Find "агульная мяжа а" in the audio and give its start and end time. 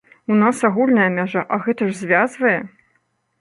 0.69-1.59